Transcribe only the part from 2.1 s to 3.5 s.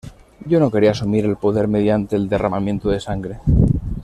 el derramamiento de sangre".